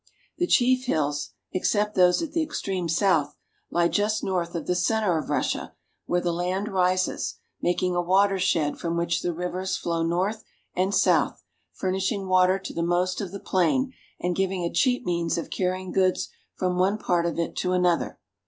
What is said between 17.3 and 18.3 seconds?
it to another.